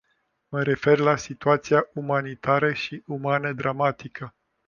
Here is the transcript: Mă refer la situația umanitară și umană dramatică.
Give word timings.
Mă 0.49 0.61
refer 0.63 0.97
la 0.97 1.15
situația 1.15 1.85
umanitară 1.93 2.73
și 2.73 3.03
umană 3.05 3.51
dramatică. 3.53 4.35